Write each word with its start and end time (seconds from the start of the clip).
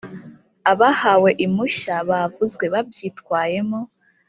abahawe 0.71 1.29
impushya 1.45 1.95
bavuzwe 2.09 2.65
babyitwayemo 2.73 3.79